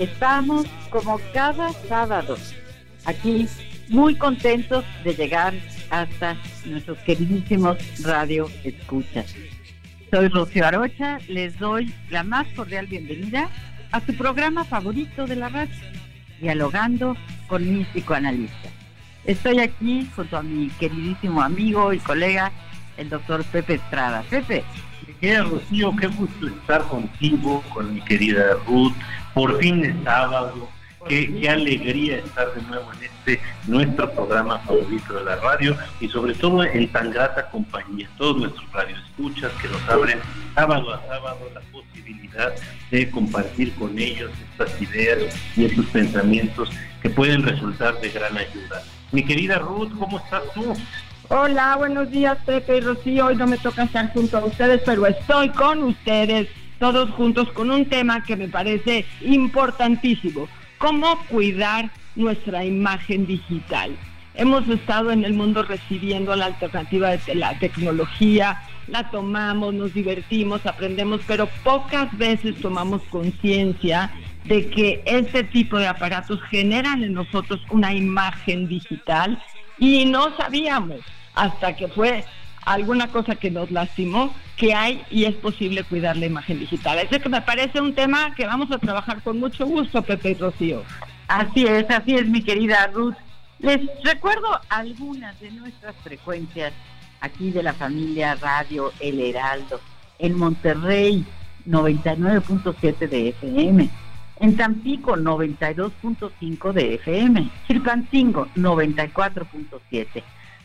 [0.00, 2.38] Estamos como cada sábado
[3.04, 3.46] aquí
[3.90, 5.52] muy contentos de llegar
[5.90, 9.34] hasta nuestros queridísimos radio escuchas.
[10.10, 13.50] Soy Rocío Arocha, les doy la más cordial bienvenida
[13.92, 15.74] a su programa favorito de la radio,
[16.40, 17.14] Dialogando
[17.46, 18.70] con mi psicoanalista.
[19.26, 22.52] Estoy aquí junto a mi queridísimo amigo y colega,
[22.96, 24.24] el doctor Pepe Estrada.
[24.30, 24.64] Pepe.
[25.20, 28.94] Rocío, qué gusto estar contigo, con mi querida Ruth,
[29.34, 30.68] por fin es sábado.
[31.08, 36.34] Qué, alegría estar de nuevo en este nuestro programa favorito de la radio y sobre
[36.34, 38.06] todo en tan grata compañía.
[38.18, 38.66] Todos nuestros
[39.08, 40.18] escuchas que nos abren
[40.54, 42.52] sábado a sábado la posibilidad
[42.90, 45.18] de compartir con ellos estas ideas
[45.56, 46.70] y estos pensamientos
[47.02, 48.82] que pueden resultar de gran ayuda.
[49.10, 50.74] Mi querida Ruth, ¿cómo estás tú?
[51.28, 53.26] Hola, buenos días Pepe y Rocío.
[53.26, 56.48] Hoy no me toca estar junto a ustedes, pero estoy con ustedes
[56.80, 63.94] todos juntos con un tema que me parece importantísimo, cómo cuidar nuestra imagen digital.
[64.34, 70.64] Hemos estado en el mundo recibiendo la alternativa de la tecnología, la tomamos, nos divertimos,
[70.64, 74.10] aprendemos, pero pocas veces tomamos conciencia
[74.44, 79.40] de que este tipo de aparatos generan en nosotros una imagen digital
[79.78, 81.00] y no sabíamos
[81.34, 82.24] hasta que fue
[82.72, 86.98] alguna cosa que nos lastimó, que hay y es posible cuidar la imagen digital.
[86.98, 90.34] Eso que me parece un tema que vamos a trabajar con mucho gusto, Pepe y
[90.34, 90.82] Rocío.
[91.28, 93.14] Así es, así es, mi querida Ruth.
[93.58, 96.72] Les recuerdo algunas de nuestras frecuencias
[97.20, 99.80] aquí de la familia Radio El Heraldo.
[100.18, 101.24] En Monterrey,
[101.66, 103.88] 99.7 de FM.
[104.40, 107.50] En Tampico, 92.5 de FM.
[107.66, 110.22] Chilpancingo, 94.7.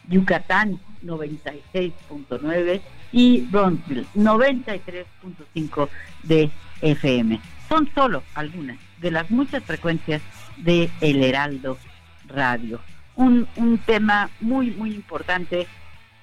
[0.10, 5.90] Yucatán 96.9 y Bronzeville 93.5
[6.24, 6.50] de
[6.82, 7.40] FM.
[7.70, 10.22] Son solo algunas de las muchas frecuencias
[10.58, 11.78] de El Heraldo
[12.28, 12.80] Radio.
[13.16, 15.68] Un, un tema muy, muy importante.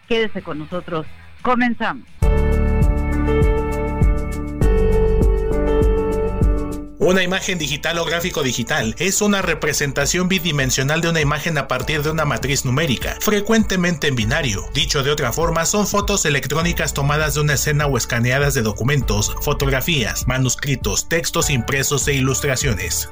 [0.09, 1.07] Quédese con nosotros.
[1.43, 2.22] Comenzamos.
[7.03, 12.05] Una imagen digital o gráfico digital es una representación bidimensional de una imagen a partir
[12.05, 14.63] de una matriz numérica, frecuentemente en binario.
[14.73, 19.35] Dicho de otra forma, son fotos electrónicas tomadas de una escena o escaneadas de documentos,
[19.43, 23.09] fotografías, manuscritos, textos impresos e ilustraciones.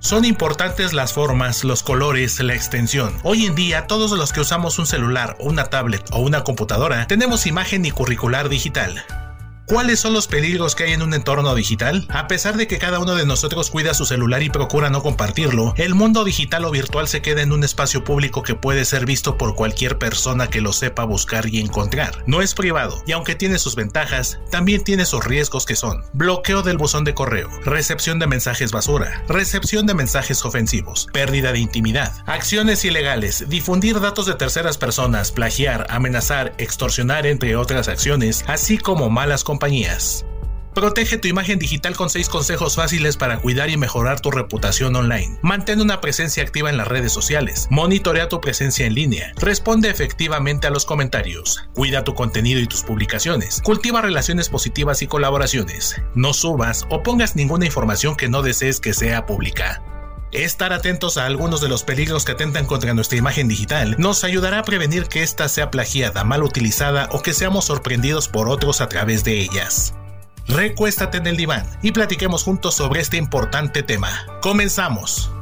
[0.00, 3.16] Son importantes las formas, los colores, la extensión.
[3.22, 7.46] Hoy en día todos los que usamos un celular, una tablet o una computadora tenemos
[7.46, 9.04] imagen y curricular digital.
[9.70, 12.04] ¿Cuáles son los peligros que hay en un entorno digital?
[12.10, 15.74] A pesar de que cada uno de nosotros cuida su celular y procura no compartirlo,
[15.76, 19.38] el mundo digital o virtual se queda en un espacio público que puede ser visto
[19.38, 22.24] por cualquier persona que lo sepa buscar y encontrar.
[22.26, 26.62] No es privado, y aunque tiene sus ventajas, también tiene sus riesgos que son bloqueo
[26.62, 32.12] del buzón de correo, recepción de mensajes basura, recepción de mensajes ofensivos, pérdida de intimidad,
[32.26, 39.10] acciones ilegales, difundir datos de terceras personas, plagiar, amenazar, extorsionar, entre otras acciones, así como
[39.10, 39.59] malas compañías.
[40.74, 45.38] Protege tu imagen digital con 6 consejos fáciles para cuidar y mejorar tu reputación online.
[45.42, 47.66] Mantén una presencia activa en las redes sociales.
[47.70, 49.32] Monitorea tu presencia en línea.
[49.36, 51.68] Responde efectivamente a los comentarios.
[51.74, 53.60] Cuida tu contenido y tus publicaciones.
[53.62, 56.00] Cultiva relaciones positivas y colaboraciones.
[56.14, 59.82] No subas o pongas ninguna información que no desees que sea pública.
[60.32, 64.60] Estar atentos a algunos de los peligros que atentan contra nuestra imagen digital nos ayudará
[64.60, 68.88] a prevenir que ésta sea plagiada, mal utilizada o que seamos sorprendidos por otros a
[68.88, 69.94] través de ellas.
[70.46, 74.26] Recuéstate en el diván y platiquemos juntos sobre este importante tema.
[74.40, 75.32] Comenzamos.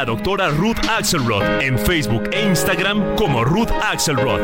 [0.00, 4.40] La doctora Ruth Axelrod en Facebook e Instagram como Ruth Axelrod.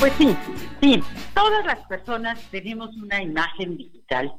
[0.00, 0.36] Pues sí,
[0.80, 1.02] sí,
[1.34, 4.32] todas las personas tenemos una imagen digital.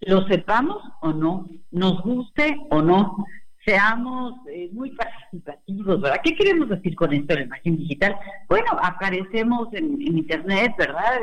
[0.00, 3.24] Lo sepamos o no, nos guste o no,
[3.64, 6.20] seamos eh, muy participativos, ¿verdad?
[6.24, 8.16] ¿Qué queremos decir con esto de la imagen digital?
[8.48, 11.20] Bueno, aparecemos en, Internet, ¿verdad?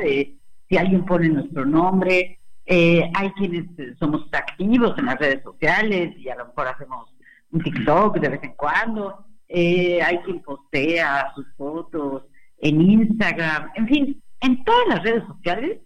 [0.68, 3.66] si alguien pone nuestro nombre, eh, hay quienes
[3.98, 7.12] somos activos en las redes sociales y a lo mejor hacemos
[7.52, 12.22] un TikTok de vez en cuando, eh, hay quien postea sus fotos,
[12.58, 15.80] en Instagram, en fin, en todas las redes sociales,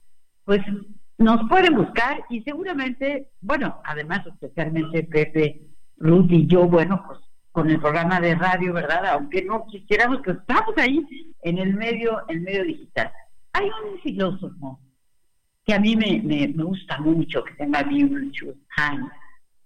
[0.45, 0.61] pues
[1.19, 5.63] nos pueden buscar y seguramente, bueno, además especialmente Pepe,
[5.97, 7.21] Ruth y yo, bueno, pues
[7.53, 9.07] con el programa de radio, ¿verdad?
[9.07, 11.07] Aunque no quisiéramos que estamos ahí
[11.43, 13.13] en el medio, el medio digital.
[13.53, 14.81] Hay un filósofo
[15.65, 19.09] que a mí me, me, gusta mucho, que se llama Byung-Chul Han,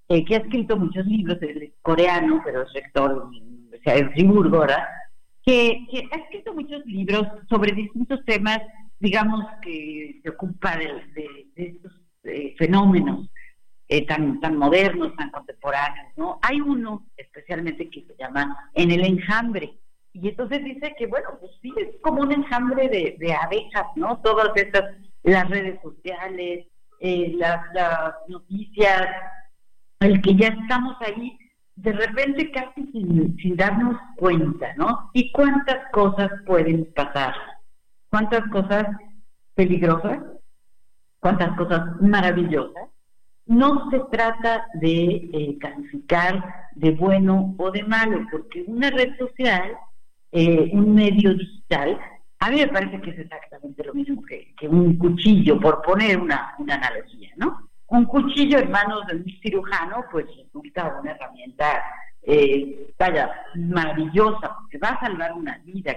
[0.08, 4.08] eh, que ha escrito muchos libros, es coreano, pero es rector de la Universidad de
[4.10, 4.84] Friburgo, ¿verdad?
[5.48, 8.60] Que, ha escrito muchos libros sobre distintos temas,
[9.00, 11.92] digamos, que se ocupa de, estos
[12.24, 13.30] eh, fenómenos
[13.88, 16.38] eh, tan, tan modernos, tan contemporáneos, ¿no?
[16.42, 19.78] Hay uno especialmente que se llama En el enjambre,
[20.12, 24.20] y entonces dice que, bueno, pues sí, es como un enjambre de, abejas, ¿no?
[24.20, 24.84] Todas estas,
[25.22, 26.66] las redes sociales,
[27.00, 29.06] eh, las, las noticias,
[30.00, 31.38] el que ya estamos ahí
[31.82, 35.10] de repente casi sin, darnos cuenta, ¿no?
[35.12, 37.34] ¿Y cuántas cosas pueden pasar?
[38.10, 38.84] ¿Cuántas cosas
[39.54, 40.18] peligrosas?
[41.20, 42.88] ¿Cuántas cosas maravillosas?
[43.46, 49.76] No se trata de eh, calificar de bueno o de malo, porque una red social,
[50.32, 51.98] eh, un medio digital,
[52.40, 56.54] a mí me parece que es exactamente lo mismo que, un cuchillo, por poner una,
[56.58, 57.67] una analogía, ¿no?
[57.88, 61.82] Un cuchillo en manos de un cirujano, pues resulta una herramienta,
[62.22, 65.96] eh, vaya, maravillosa, porque va a salvar una vida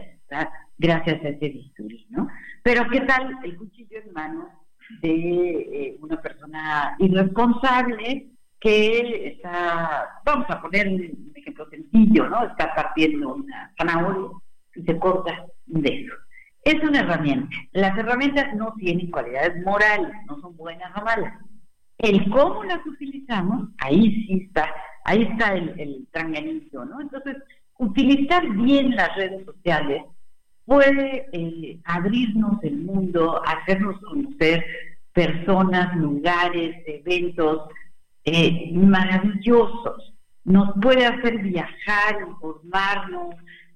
[0.78, 2.28] gracias a ese bisturí, ¿no?
[2.64, 4.48] Pero ¿qué tal el cuchillo en manos
[5.02, 8.30] de eh, una persona irresponsable
[8.60, 12.46] que está, vamos a poner un ejemplo sencillo, ¿no?
[12.46, 14.30] Está partiendo una zanahoria
[14.76, 16.14] y se corta un dedo.
[16.64, 17.56] Es una herramienta.
[17.74, 21.34] Las herramientas no tienen cualidades morales, no son buenas o malas
[22.02, 24.74] el cómo las utilizamos, ahí sí está,
[25.06, 26.08] ahí está el, el
[26.74, 27.02] ¿no?
[27.02, 27.38] Entonces,
[27.78, 30.04] utilizar bien las redes sociales
[30.66, 34.64] puede eh, abrirnos el mundo, hacernos conocer
[35.14, 37.70] personas, lugares, eventos
[38.24, 40.14] eh, maravillosos.
[40.44, 43.36] Nos puede hacer viajar, informarnos,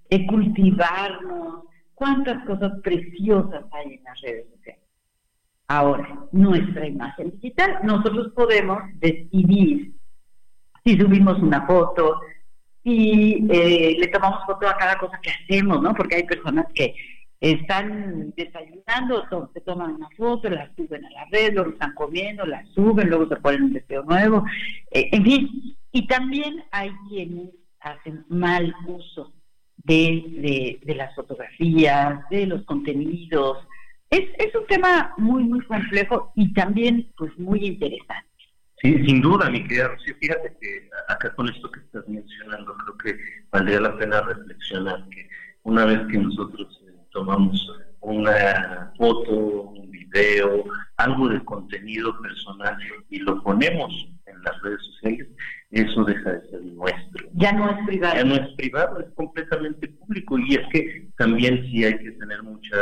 [0.10, 1.66] eh, cultivarnos.
[1.94, 4.85] Cuántas cosas preciosas hay en las redes sociales.
[5.68, 9.94] Ahora, nuestra imagen digital, nosotros podemos decidir
[10.84, 12.22] si subimos una foto,
[12.84, 15.96] si eh, le tomamos foto a cada cosa que hacemos, ¿no?
[15.96, 16.94] Porque hay personas que
[17.40, 22.64] están desayunando, se toman una foto, la suben a la red, luego están comiendo, la
[22.68, 24.46] suben, luego se ponen un deseo nuevo,
[24.92, 25.50] eh, en fin.
[25.92, 27.50] Y también hay quienes
[27.80, 29.34] hacen mal uso
[29.78, 33.58] de las fotografías, de los contenidos,
[34.18, 38.26] es, es un tema muy, muy complejo y también pues muy interesante.
[38.82, 40.16] Sí, sin duda, mi querida Rocío.
[40.20, 45.28] Fíjate que acá con esto que estás mencionando, creo que valdría la pena reflexionar que
[45.64, 50.66] una vez que nosotros eh, tomamos una foto, un video,
[50.98, 52.78] algo de contenido personal
[53.10, 55.28] y lo ponemos en las redes sociales,
[55.76, 57.28] eso deja de ser nuestro.
[57.34, 58.16] Ya no es privado.
[58.16, 60.40] Ya no es privado, es completamente público.
[60.40, 62.78] Y es que también sí hay que tener mucha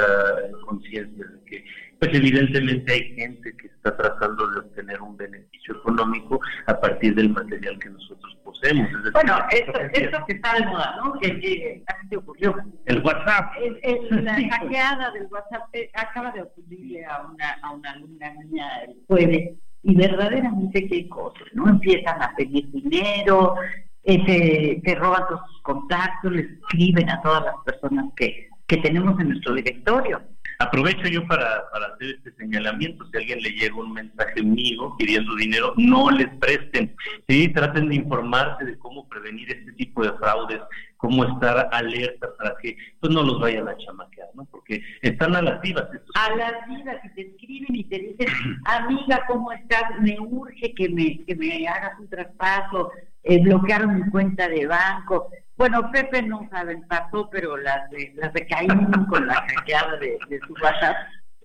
[0.64, 1.66] conciencia de que,
[2.00, 7.30] pues evidentemente hay gente que está tratando de obtener un beneficio económico a partir del
[7.30, 8.88] material que nosotros poseemos.
[9.12, 11.14] bueno, esto, esto, que está de moda, ¿no?
[11.14, 12.56] Que, que te ocurrió.
[12.86, 13.54] El WhatsApp.
[14.12, 18.98] la hackeada del WhatsApp eh, acaba de ocurrirle a una, a una alumna mía el
[19.08, 21.70] jueves y verdaderamente qué cosas, ¿no?
[21.70, 23.56] Empiezan a pedir dinero,
[24.04, 29.30] eh, te, roban tus contactos, le escriben a todas las personas que, que tenemos en
[29.30, 30.22] nuestro directorio.
[30.64, 33.06] Aprovecho yo para, para hacer este señalamiento.
[33.06, 36.96] Si a alguien le llega un mensaje mío pidiendo dinero, no les presten.
[37.28, 40.62] Sí, traten de informarse de cómo prevenir este tipo de fraudes,
[40.98, 44.46] cómo estar alerta para que pues, no los vayan a chamaquear, ¿no?
[44.46, 45.86] Porque están a las vivas.
[46.16, 48.28] A las vivas, y te escriben y te dicen,
[48.64, 49.84] amiga, ¿cómo estás?
[50.00, 52.92] Me urge que me, que me hagas un traspaso,
[53.24, 55.30] eh, bloquearon mi cuenta de banco.
[55.56, 58.70] Bueno, Pepe no sabe el paso, pero las de, las de Caín
[59.10, 60.18] con la hackeada de,
[60.48, 60.96] su WhatsApp,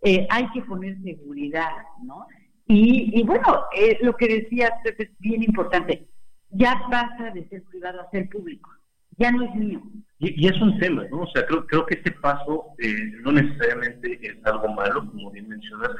[0.02, 1.70] eh, hay que poner seguridad,
[2.02, 2.26] ¿no?
[2.66, 6.06] Y, y bueno, eh, lo que decía Pepe es bien importante.
[6.50, 8.70] Ya pasa de ser privado a ser público
[9.18, 9.82] ya no es mío.
[10.20, 11.20] Y, es un tema, ¿no?
[11.20, 15.48] O sea, creo, creo que este paso eh, no necesariamente es algo malo, como bien
[15.48, 15.90] mencionas,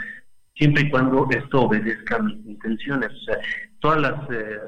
[0.57, 3.11] siempre y cuando esto obedezca a mis intenciones.
[3.11, 3.39] O sea,
[3.81, 4.59] todas las eh,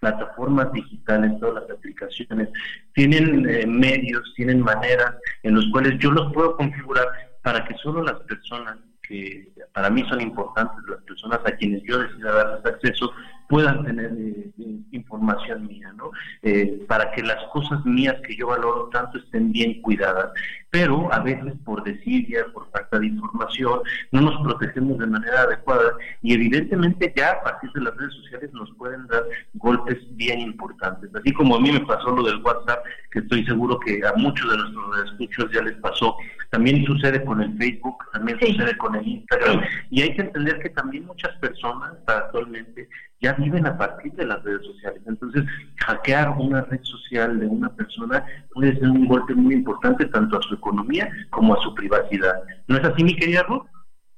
[0.00, 2.48] plataformas digitales, todas las aplicaciones,
[2.94, 7.08] tienen eh, medios, tienen maneras en los cuales yo los puedo configurar
[7.42, 11.98] para que solo las personas que para mí son importantes, las personas a quienes yo
[11.98, 13.12] decida darles acceso,
[13.48, 16.10] puedan tener eh, eh, información mía, ¿no?
[16.42, 20.30] Eh, para que las cosas mías que yo valoro tanto estén bien cuidadas.
[20.70, 23.80] Pero a veces por desidia, por falta de información,
[24.12, 28.52] no nos protegemos de manera adecuada y evidentemente ya a partir de las redes sociales
[28.52, 29.24] nos pueden dar
[29.54, 31.10] golpes bien importantes.
[31.14, 34.50] Así como a mí me pasó lo del WhatsApp, que estoy seguro que a muchos
[34.50, 36.14] de nuestros escuchos ya les pasó,
[36.50, 40.70] también sucede con el Facebook, también sucede con el Instagram y hay que entender que
[40.70, 42.88] también muchas personas actualmente
[43.20, 45.02] ya viven a partir de las redes sociales.
[45.06, 45.44] Entonces,
[45.76, 50.42] hackear una red social de una persona puede ser un golpe muy importante tanto a
[50.42, 52.34] su economía como a su privacidad.
[52.68, 53.66] ¿No es así, mi querida Ruth?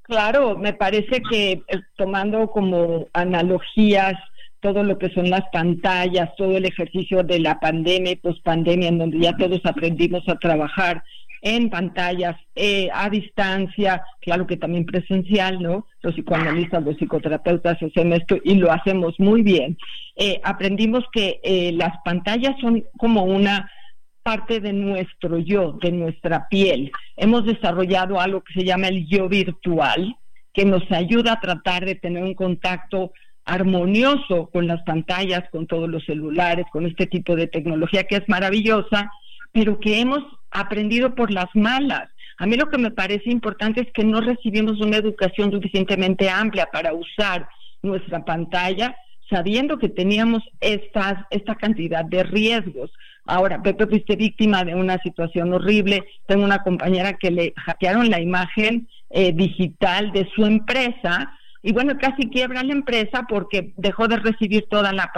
[0.02, 4.14] Claro, me parece que eh, tomando como analogías
[4.60, 8.98] todo lo que son las pantallas, todo el ejercicio de la pandemia y pospandemia, en
[8.98, 11.02] donde ya todos aprendimos a trabajar
[11.42, 15.86] en pantallas, eh, a distancia, claro que también presencial, ¿no?
[16.02, 19.78] Los psicoanalistas, los psicoterapeutas hacen esto y lo hacemos muy bien.
[20.16, 23.70] Eh, aprendimos que eh, las pantallas son como una
[24.22, 26.92] parte de nuestro yo, de nuestra piel.
[27.16, 30.14] Hemos desarrollado algo que se llama el yo virtual,
[30.52, 33.12] que nos ayuda a tratar de tener un contacto
[33.46, 38.28] armonioso con las pantallas, con todos los celulares, con este tipo de tecnología que es
[38.28, 39.10] maravillosa,
[39.52, 42.08] pero que hemos aprendido por las malas.
[42.38, 46.66] A mí lo que me parece importante es que no recibimos una educación suficientemente amplia
[46.72, 47.48] para usar
[47.82, 48.96] nuestra pantalla,
[49.28, 52.90] sabiendo que teníamos estas, esta cantidad de riesgos.
[53.26, 56.04] Ahora, Pepe, fuiste víctima de una situación horrible.
[56.26, 61.98] Tengo una compañera que le hackearon la imagen eh, digital de su empresa y bueno,
[61.98, 65.10] casi quiebra la empresa porque dejó de recibir toda la,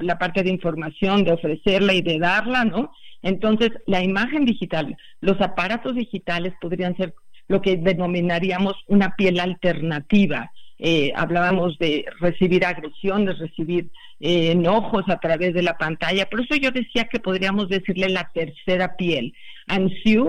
[0.00, 2.92] la parte de información, de ofrecerla y de darla, ¿no?
[3.22, 7.14] Entonces, la imagen digital, los aparatos digitales podrían ser
[7.48, 10.52] lo que denominaríamos una piel alternativa.
[10.80, 13.90] Eh, hablábamos de recibir agresiones, recibir
[14.20, 16.26] eh, enojos a través de la pantalla.
[16.26, 19.32] Por eso yo decía que podríamos decirle la tercera piel.
[19.66, 20.24] Ansiu,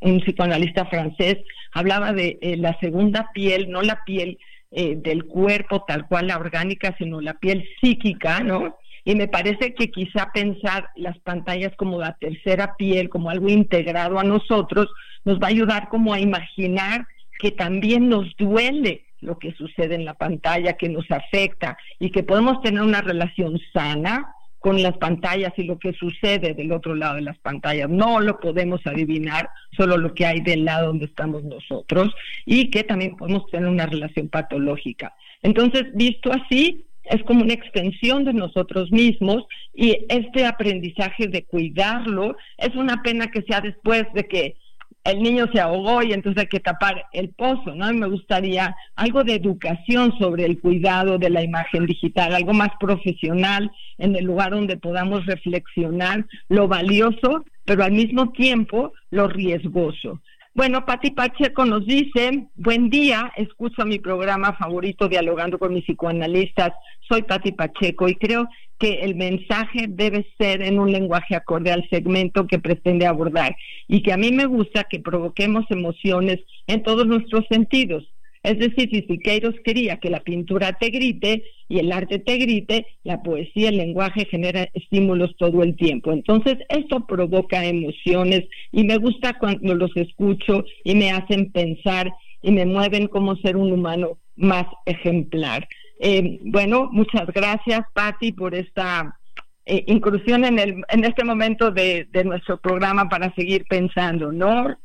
[0.00, 1.38] un, psicoanalista francés,
[1.74, 4.38] hablaba de eh, la segunda piel, no la piel
[4.70, 8.78] del cuerpo tal cual la orgánica, sino la piel psíquica, ¿no?
[9.04, 14.18] Y me parece que quizá pensar las pantallas como la tercera piel, como algo integrado
[14.18, 14.88] a nosotros,
[15.24, 17.06] nos va a ayudar como a imaginar
[17.38, 22.22] que también nos duele lo que sucede en la pantalla, que nos afecta y que
[22.22, 27.16] podemos tener una relación sana con las pantallas y lo que sucede del otro lado
[27.16, 27.88] de las pantallas.
[27.88, 32.14] No lo podemos adivinar, solo lo que hay del lado donde estamos nosotros
[32.44, 35.14] y que también podemos tener una relación patológica.
[35.42, 42.36] Entonces, visto así, es como una extensión de nosotros mismos y este aprendizaje de cuidarlo
[42.58, 44.56] es una pena que sea después de que
[45.04, 47.92] el niño se ahogó y entonces hay que tapar el pozo, ¿no?
[47.92, 53.70] me gustaría algo de educación sobre el cuidado de la imagen digital, algo más profesional
[53.98, 60.20] en el lugar donde podamos reflexionar lo valioso, pero al mismo tiempo lo riesgoso.
[60.52, 66.72] Bueno, Pati Pacheco nos dice, buen día, escucho mi programa favorito Dialogando con mis psicoanalistas.
[67.08, 71.88] Soy Pati Pacheco y creo que el mensaje debe ser en un lenguaje acorde al
[71.88, 73.54] segmento que pretende abordar
[73.86, 78.08] y que a mí me gusta que provoquemos emociones en todos nuestros sentidos
[78.42, 82.86] es decir, si Siqueiros quería que la pintura te grite y el arte te grite,
[83.04, 86.12] la poesía, el lenguaje genera estímulos todo el tiempo.
[86.12, 92.10] Entonces, esto provoca emociones y me gusta cuando los escucho y me hacen pensar
[92.42, 95.68] y me mueven como ser un humano más ejemplar.
[96.00, 99.18] Eh, bueno, muchas gracias, Patti, por esta
[99.66, 104.76] eh, inclusión en, el, en este momento de, de nuestro programa para seguir pensando, ¿no?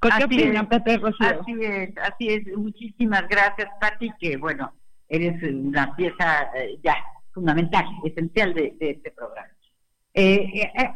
[0.00, 1.26] ¿Qué opina, Pepe Rocío?
[1.40, 2.56] Así es, así es.
[2.56, 4.72] Muchísimas gracias, Pati, que bueno,
[5.08, 6.96] eres una pieza eh, ya
[7.32, 9.48] fundamental, esencial de, este programa.
[10.14, 10.90] Eh, eh,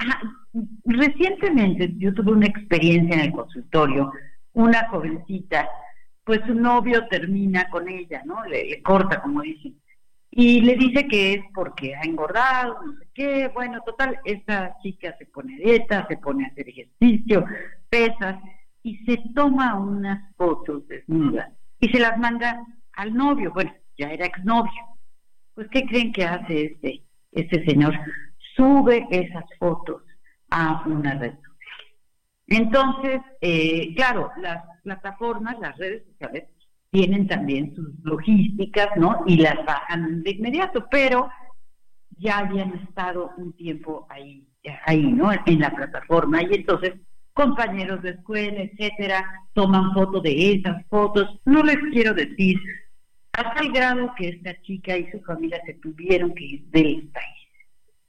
[0.85, 4.11] recientemente yo tuve una experiencia en el consultorio,
[4.55, 5.69] una jovencita,
[6.25, 8.45] pues su novio termina con ella, ¿no?
[8.47, 9.77] Le, corta, como dicen.
[10.31, 13.49] Y le dice que es porque ha engordado, no sé qué.
[13.55, 17.45] Bueno, total, esta chica se pone dieta, se pone a hacer ejercicio,
[17.89, 18.37] pesas,
[18.85, 21.51] y se toma unas fotos desnudas
[21.81, 23.51] y se las manda al novio.
[23.53, 24.71] Bueno, ya era exnovio.
[25.55, 27.99] Pues, ¿qué creen que hace este, este señor?
[28.55, 30.03] Sube esas fotos
[30.51, 31.49] a una red social.
[32.47, 36.45] Entonces, eh, claro, las plataformas, las redes sociales,
[36.91, 39.25] tienen también sus logísticas, ¿no?
[39.27, 41.29] Y las bajan de inmediato, pero
[42.19, 44.47] ya habían estado un tiempo ahí,
[44.87, 45.31] ahí, ¿no?
[45.33, 46.43] En la plataforma.
[46.43, 46.95] Y entonces,
[47.35, 51.41] compañeros de escuela, etcétera, toman fotos de esas fotos.
[51.45, 52.59] No les quiero decir
[53.33, 57.49] hasta el grado que esta chica y su familia se tuvieron que ir del país.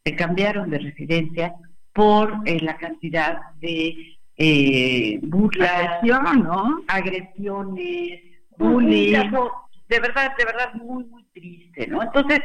[0.05, 1.55] Se cambiaron de residencia
[1.93, 6.83] por eh, la cantidad de eh, burlas, ¿no?
[6.87, 8.21] agresiones,
[8.57, 9.31] bullying.
[9.87, 12.01] De verdad, de verdad, muy, muy triste, ¿no?
[12.03, 12.39] Entonces,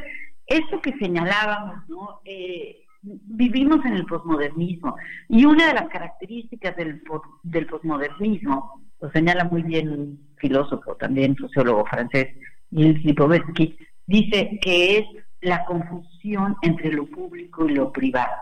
[0.46, 2.20] eso que señalábamos, ¿no?
[2.24, 4.96] Eh, vivimos en el posmodernismo
[5.28, 7.02] y una de las características del,
[7.42, 12.28] del posmodernismo, lo señala muy bien un filósofo también, sociólogo francés,
[12.70, 13.76] Gilles Lipovetsky,
[14.06, 15.04] dice que es
[15.40, 18.34] la confusión entre lo público y lo privado.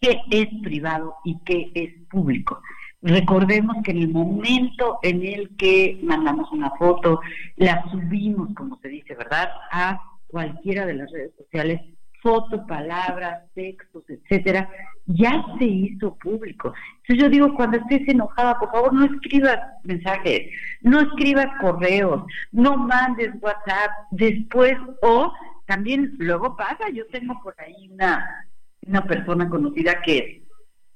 [0.00, 2.60] ¿Qué es privado y qué es público?
[3.00, 7.20] Recordemos que en el momento en el que mandamos una foto,
[7.56, 11.80] la subimos, como se dice, ¿verdad?, a cualquiera de las redes sociales,
[12.24, 14.66] fotos, palabras, textos, etcétera,
[15.04, 16.72] ya se hizo público.
[17.02, 20.50] Entonces yo digo, cuando estés enojada, por favor, no escribas mensajes,
[20.80, 25.34] no escribas correos, no mandes WhatsApp después o
[25.66, 28.46] también luego pasa, yo tengo por ahí una,
[28.86, 30.42] una persona conocida que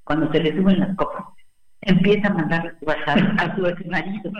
[0.04, 1.24] cuando se le suben las copas,
[1.82, 4.32] empieza a mandar WhatsApp a su ex marido.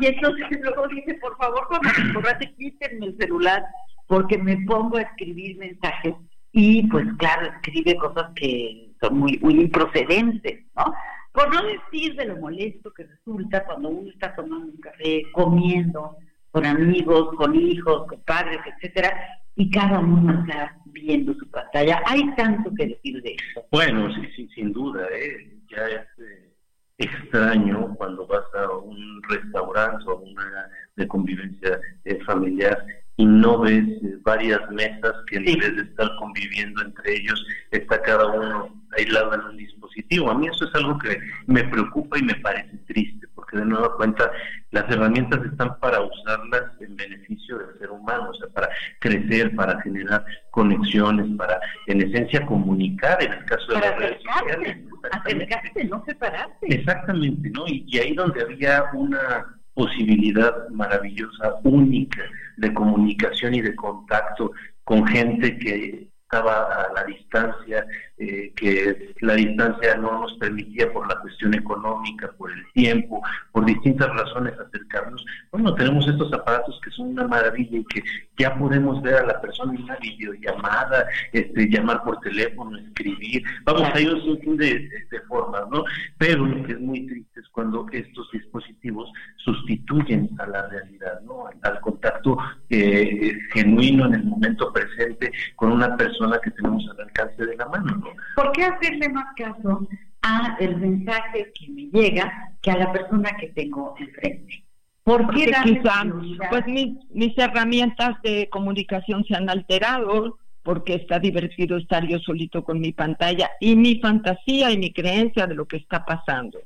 [0.00, 3.62] Y entonces luego dice, por favor, cuando me borraste, quítenme el celular
[4.08, 6.14] porque me pongo a escribir mensajes
[6.50, 10.92] y pues claro, escribe cosas que son muy, muy improcedentes, ¿no?
[11.32, 16.16] Por no decir de lo molesto que resulta cuando uno está tomando un café, comiendo
[16.50, 19.14] con amigos, con hijos, con padres, etcétera,
[19.54, 22.02] y cada uno está viendo su pantalla.
[22.06, 23.64] Hay tanto que decir de eso.
[23.70, 25.54] Bueno, sí, sí sin duda, ¿eh?
[25.70, 26.50] ya es eh,
[26.96, 32.84] extraño cuando vas a un restaurante o a una de convivencia eh, familiar
[33.18, 33.84] y no ves
[34.22, 39.40] varias mesas que en vez de estar conviviendo entre ellos, está cada uno aislado en
[39.40, 40.30] un dispositivo.
[40.30, 43.96] A mí eso es algo que me preocupa y me parece triste, porque de nueva
[43.96, 44.30] cuenta
[44.70, 48.68] las herramientas están para usarlas en beneficio del ser humano, o sea, para
[49.00, 54.78] crecer, para generar conexiones, para en esencia comunicar en el caso de las redes sociales.
[55.10, 56.66] Acercarse, no separarse.
[56.68, 57.64] Exactamente, ¿no?
[57.66, 62.24] y ahí donde había una posibilidad maravillosa, única
[62.56, 64.50] de comunicación y de contacto
[64.82, 67.86] con gente que estaba a la distancia,
[68.18, 73.64] eh, que la distancia no nos permitía por la cuestión económica, por el tiempo, por
[73.64, 75.24] distintas razones acercarnos.
[75.52, 78.02] Bueno, tenemos estos aparatos que son una maravilla y que
[78.36, 83.42] ya podemos ver a la persona en una videollamada, este, llamar por teléfono, escribir.
[83.64, 85.84] Vamos, hay un sinfín de, de, formas, ¿no?
[86.16, 91.46] Pero lo que es muy triste es cuando estos dispositivos sustituyen a la realidad, ¿no?
[91.62, 92.36] Al, contacto
[92.70, 97.66] eh, genuino en el momento presente con una persona que tenemos al alcance de la
[97.66, 98.07] mano.
[98.34, 99.86] ¿Por qué hacerle más caso
[100.22, 104.64] a el mensaje que me llega que a la persona que tengo enfrente?
[105.04, 106.04] ¿Por qué quizá,
[106.50, 112.62] pues mis, mis herramientas de comunicación se han alterado, porque está divertido estar yo solito
[112.62, 116.58] con mi pantalla y mi fantasía y mi creencia de lo que está pasando.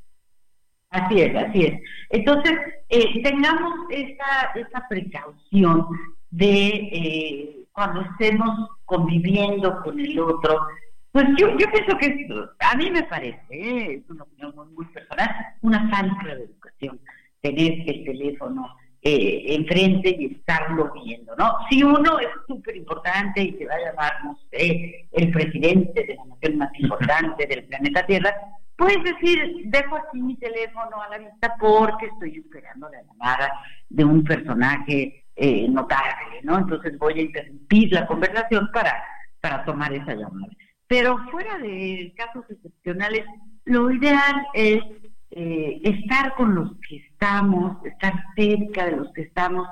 [0.90, 1.80] Así es, así es.
[2.10, 2.52] Entonces,
[2.88, 5.86] eh, tengamos esa, esa precaución
[6.30, 10.66] de eh, cuando estemos conviviendo con el otro.
[11.12, 12.26] Pues yo, yo pienso que
[12.60, 15.28] a mí me parece, eh, es una opinión muy, personal,
[15.60, 16.98] una falta de educación
[17.42, 21.58] tener el teléfono eh, enfrente y estarlo viendo, ¿no?
[21.68, 26.14] Si uno es súper importante y se va a llamar, no sé, el presidente de
[26.14, 28.34] la nación más importante del planeta Tierra,
[28.76, 33.52] puedes decir, dejo aquí mi teléfono a la vista porque estoy esperando la llamada
[33.90, 36.58] de un personaje eh, notable, ¿no?
[36.58, 39.04] Entonces voy a interrumpir la conversación para,
[39.40, 40.52] para tomar esa llamada.
[40.92, 43.24] Pero fuera de casos excepcionales,
[43.64, 44.82] lo ideal es
[45.30, 49.66] eh, estar con los que estamos, estar cerca de los que estamos,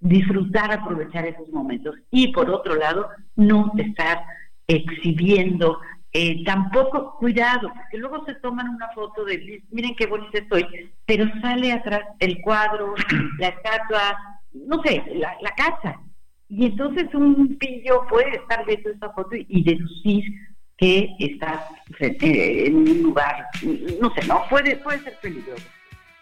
[0.00, 1.94] disfrutar, aprovechar esos momentos.
[2.10, 4.24] Y por otro lado, no estar
[4.66, 5.78] exhibiendo.
[6.12, 10.66] Eh, tampoco, cuidado, porque luego se toman una foto de, miren qué bonita estoy,
[11.06, 12.96] pero sale atrás el cuadro,
[13.38, 14.18] la estatua,
[14.52, 16.00] no sé, la, casa.
[16.48, 20.24] Y entonces un pillo puede estar viendo esa foto y deducir
[20.76, 21.66] que está
[22.00, 23.46] en un lugar,
[24.00, 25.64] no sé, no, puede, puede ser peligroso.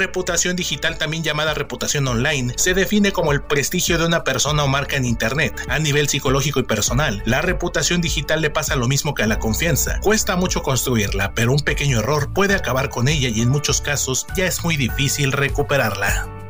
[0.00, 4.66] Reputación digital, también llamada reputación online, se define como el prestigio de una persona o
[4.66, 7.22] marca en Internet, a nivel psicológico y personal.
[7.26, 10.00] La reputación digital le pasa lo mismo que a la confianza.
[10.00, 14.26] Cuesta mucho construirla, pero un pequeño error puede acabar con ella y en muchos casos
[14.34, 16.49] ya es muy difícil recuperarla.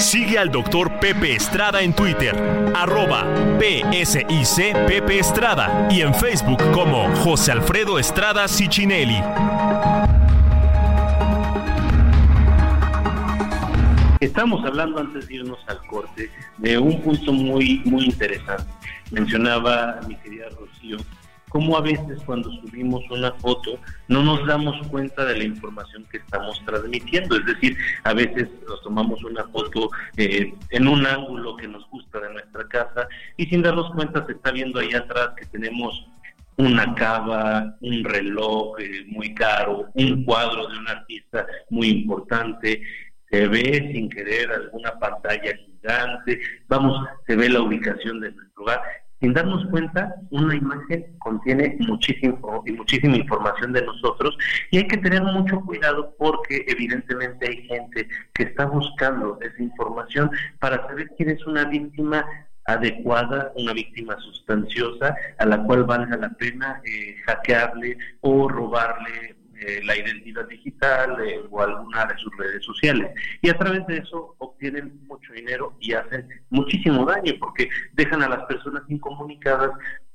[0.00, 2.34] Sigue al doctor Pepe Estrada en Twitter,
[2.74, 3.26] arroba
[3.60, 9.22] PSIC Pepe Estrada y en Facebook como José Alfredo Estrada Cicinelli.
[14.20, 18.72] Estamos hablando antes de irnos al corte de un punto muy, muy interesante.
[19.10, 20.96] Mencionaba mi querida Rocío
[21.50, 26.18] cómo a veces cuando subimos una foto no nos damos cuenta de la información que
[26.18, 27.36] estamos transmitiendo.
[27.36, 32.20] Es decir, a veces nos tomamos una foto eh, en un ángulo que nos gusta
[32.20, 36.06] de nuestra casa y sin darnos cuenta se está viendo ahí atrás que tenemos
[36.56, 42.82] una cava, un reloj eh, muy caro, un cuadro de un artista muy importante,
[43.30, 48.82] se ve sin querer alguna pantalla gigante, vamos, se ve la ubicación de nuestro hogar
[49.20, 54.36] sin darnos cuenta, una imagen contiene muchísimo y muchísima información de nosotros
[54.70, 60.30] y hay que tener mucho cuidado porque evidentemente hay gente que está buscando esa información
[60.58, 62.24] para saber quién es una víctima
[62.64, 69.80] adecuada, una víctima sustanciosa a la cual valga la pena eh, hackearle o robarle eh,
[69.84, 73.10] la identidad digital eh, o alguna de sus redes sociales.
[73.42, 78.28] Y a través de eso obtienen mucho dinero y hacen muchísimo daño porque dejan a
[78.28, 79.70] las personas incomunicadas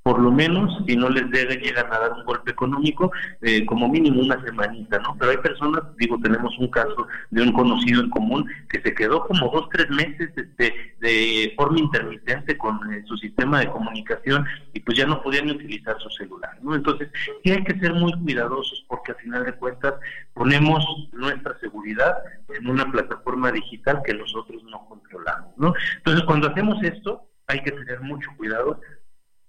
[0.06, 3.90] por lo menos, si no les debe, llegan a dar un golpe económico, eh, como
[3.90, 5.18] mínimo una semanita, ¿no?
[5.18, 9.26] Pero hay personas, digo, tenemos un caso de un conocido en común que se quedó
[9.26, 14.80] como dos, tres meses de, de forma intermitente con eh, su sistema de comunicación y
[14.82, 16.76] pues ya no podían utilizar su celular, ¿no?
[16.76, 17.10] Entonces,
[17.44, 19.96] sí hay que ser muy cuidadosos porque al final de cuentas
[20.36, 22.16] ponemos nuestra seguridad
[22.50, 25.74] en una plataforma digital que nosotros no controlamos, ¿no?
[25.98, 28.80] Entonces, cuando hacemos esto, hay que tener mucho cuidado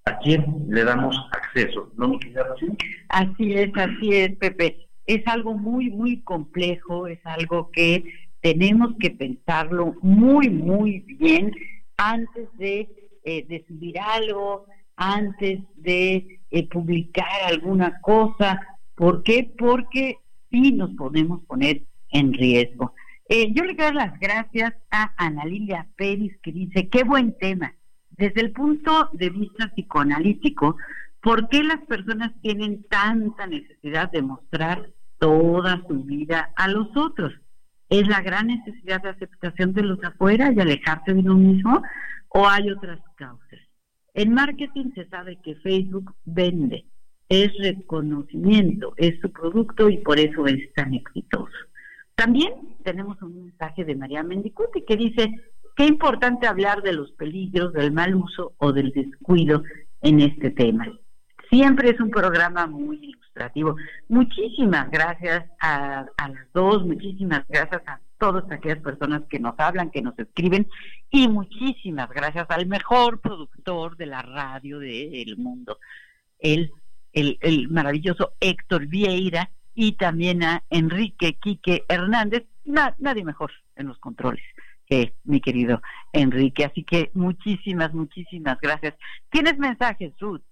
[0.07, 2.47] a quién le damos acceso, ¿no, mi querida
[3.09, 4.89] Así es, así es, Pepe.
[5.05, 8.05] Es algo muy, muy complejo, es algo que
[8.41, 11.53] tenemos que pensarlo muy, muy bien
[11.97, 12.89] antes de
[13.25, 14.67] eh, decidir algo,
[14.97, 18.61] antes de eh, publicar alguna cosa.
[18.95, 19.53] ¿Por qué?
[19.59, 20.19] Porque
[20.51, 22.95] sí nos podemos poner en riesgo.
[23.29, 27.37] Eh, yo le quiero dar las gracias a Ana Lilia Pérez que dice, qué buen
[27.39, 27.75] tema.
[28.19, 30.77] Desde el punto de vista psicoanalítico,
[31.21, 37.35] ¿por qué las personas tienen tanta necesidad de mostrar toda su vida a los otros?
[37.89, 41.83] ¿Es la gran necesidad de aceptación de los afuera y alejarse de uno mismo?
[42.29, 43.61] ¿O hay otras causas?
[44.15, 46.87] En marketing se sabe que Facebook vende,
[47.29, 51.53] es reconocimiento, es su producto y por eso es tan exitoso.
[52.15, 52.51] También
[52.83, 55.29] tenemos un mensaje de María Mendicuti que dice,
[55.77, 59.63] qué importante hablar de los peligros del mal uso o del descuido
[60.01, 60.91] en este tema.
[61.51, 63.77] Siempre es un programa muy ilustrativo.
[64.09, 70.01] Muchísimas gracias a, las dos, muchísimas gracias a todas aquellas personas que nos hablan, que
[70.01, 70.67] nos escriben
[71.11, 75.79] y muchísimas gracias al mejor productor de la radio del mundo,
[76.39, 76.73] el,
[77.13, 83.99] el, el maravilloso Héctor Vieira, y también a Enrique Quique Hernández, nadie mejor en los
[83.99, 84.43] controles
[84.87, 85.81] que mi querido
[86.13, 86.65] Enrique.
[86.65, 88.95] Así que muchísimas, muchísimas gracias.
[89.31, 90.43] ¿Tienes mensajes, Ruth?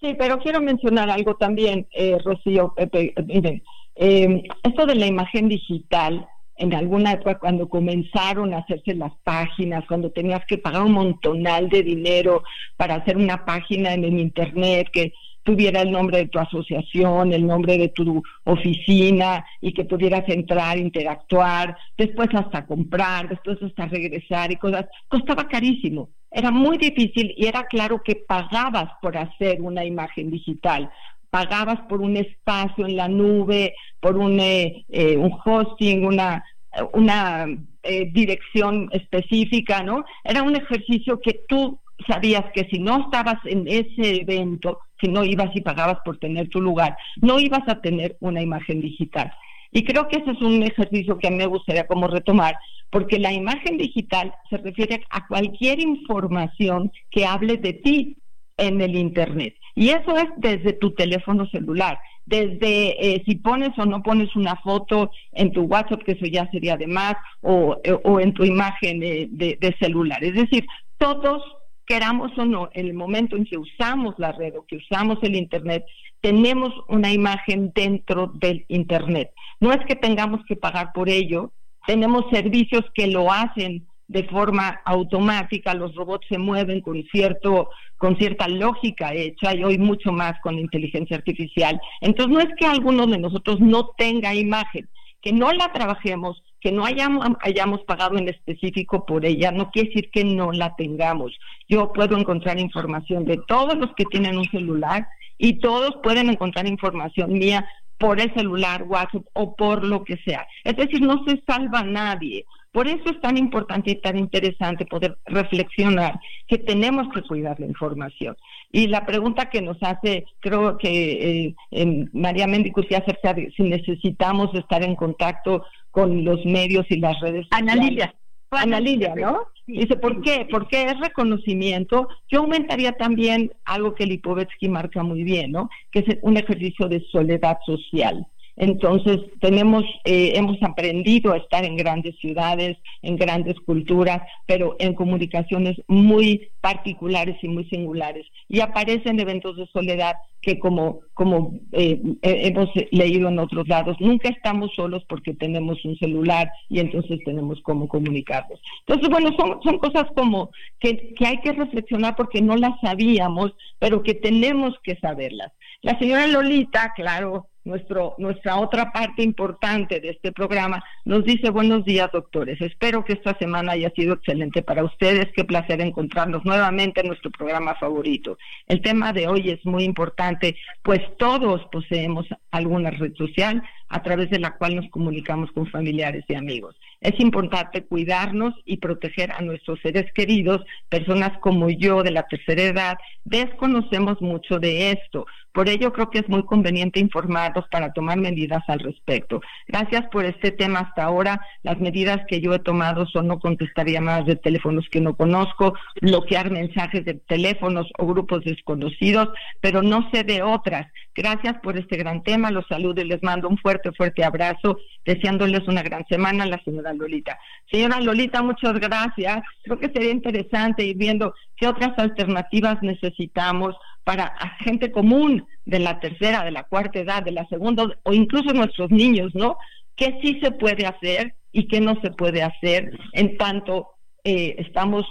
[0.00, 3.62] Sí, pero quiero mencionar algo también, eh, Rocío, Pepe, miren,
[3.94, 6.26] eh, esto de la imagen digital,
[6.56, 11.68] en alguna época cuando comenzaron a hacerse las páginas, cuando tenías que pagar un montonal
[11.68, 12.42] de dinero
[12.76, 17.46] para hacer una página en el Internet, que tuviera el nombre de tu asociación, el
[17.46, 24.52] nombre de tu oficina y que pudieras entrar, interactuar, después hasta comprar, después hasta regresar
[24.52, 26.10] y cosas, costaba carísimo.
[26.30, 30.90] Era muy difícil y era claro que pagabas por hacer una imagen digital,
[31.30, 36.44] pagabas por un espacio en la nube, por un, eh, eh, un hosting, una,
[36.92, 37.46] una
[37.82, 40.04] eh, dirección específica, ¿no?
[40.24, 45.24] Era un ejercicio que tú sabías que si no estabas en ese evento, si no
[45.24, 49.32] ibas y pagabas por tener tu lugar, no ibas a tener una imagen digital.
[49.70, 52.56] Y creo que ese es un ejercicio que a mí me gustaría como retomar,
[52.90, 58.16] porque la imagen digital se refiere a cualquier información que hable de ti
[58.58, 59.54] en el Internet.
[59.74, 64.56] Y eso es desde tu teléfono celular, desde eh, si pones o no pones una
[64.56, 69.00] foto en tu WhatsApp, que eso ya sería de más, o, eh, en tu imagen
[69.00, 70.22] de, de celular.
[70.22, 70.66] Es decir,
[70.98, 71.42] todos
[71.86, 75.36] queramos o no, en el momento en que usamos la red o que usamos el
[75.36, 75.84] Internet,
[76.20, 79.32] tenemos una imagen dentro del Internet.
[79.60, 81.52] No es que tengamos que pagar por ello,
[81.86, 88.16] tenemos servicios que lo hacen de forma automática, los robots se mueven con cierto con
[88.16, 91.80] cierta lógica hecha y hoy mucho más con inteligencia artificial.
[92.00, 94.88] Entonces no es que alguno de nosotros no tenga imagen,
[95.22, 99.88] que no la trabajemos, que no hayamos, hayamos pagado en específico por ella, no quiere
[99.88, 101.32] decir que no la tengamos.
[101.68, 105.06] Yo puedo encontrar información de todos los que tienen un celular
[105.38, 107.66] y todos pueden encontrar información mía
[107.98, 110.46] por el celular, WhatsApp o por lo que sea.
[110.64, 112.44] Es decir, no se salva nadie.
[112.72, 117.66] Por eso es tan importante y tan interesante poder reflexionar que tenemos que cuidar la
[117.66, 118.34] información.
[118.70, 124.54] Y la pregunta que nos hace, creo que eh, María Mendicuti acerca de si necesitamos
[124.54, 128.14] estar en contacto con los medios y las redes Ana Lilia.
[128.50, 129.48] Ana Lilia, ¿no?
[129.66, 130.46] Dice, ¿por qué?
[130.50, 132.08] Porque es reconocimiento.
[132.30, 135.70] Yo aumentaría también algo que Lipovetsky marca muy bien, ¿no?
[135.90, 138.26] Que es un ejercicio de soledad social.
[138.56, 144.94] Entonces, tenemos, eh, hemos aprendido a estar en grandes ciudades, en grandes culturas, pero en
[144.94, 148.26] comunicaciones muy particulares y muy singulares.
[148.48, 154.28] Y aparecen eventos de soledad que como, como eh, hemos leído en otros lados, nunca
[154.28, 158.60] estamos solos porque tenemos un celular y entonces tenemos cómo comunicarnos.
[158.80, 163.52] Entonces, bueno, son, son cosas como que, que hay que reflexionar porque no las sabíamos,
[163.78, 165.52] pero que tenemos que saberlas.
[165.80, 171.84] La señora Lolita, claro, nuestro, nuestra otra parte importante de este programa, nos dice buenos
[171.84, 172.60] días, doctores.
[172.60, 175.28] Espero que esta semana haya sido excelente para ustedes.
[175.34, 178.38] Qué placer encontrarnos nuevamente en nuestro programa favorito.
[178.66, 184.30] El tema de hoy es muy importante, pues todos poseemos alguna red social a través
[184.30, 186.76] de la cual nos comunicamos con familiares y amigos.
[187.00, 190.64] Es importante cuidarnos y proteger a nuestros seres queridos.
[190.88, 196.20] Personas como yo de la tercera edad desconocemos mucho de esto Por ello creo que
[196.20, 199.42] es muy conveniente informarlos para tomar medidas al respecto.
[199.68, 201.40] Gracias por este tema hasta ahora.
[201.62, 205.74] Las medidas que yo he tomado son no contestar llamadas de teléfonos que no conozco,
[206.00, 209.28] bloquear mensajes de teléfonos o grupos desconocidos,
[209.60, 210.86] pero no sé de otras.
[211.14, 212.50] Gracias por este gran tema.
[212.50, 216.94] Los saludo y les mando un fuerte, fuerte abrazo, deseándoles una gran semana, la señora
[216.94, 217.38] Lolita.
[217.70, 219.42] Señora Lolita, muchas gracias.
[219.62, 226.00] Creo que sería interesante ir viendo qué otras alternativas necesitamos para gente común de la
[226.00, 229.58] tercera, de la cuarta edad, de la segunda, o incluso nuestros niños, ¿no?
[229.96, 233.90] ¿Qué sí se puede hacer y qué no se puede hacer en tanto
[234.24, 235.04] eh, estamos